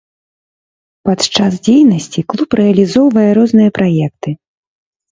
[1.09, 4.29] Падчас дзейнасці клуб рэалізоўвае розныя праекты.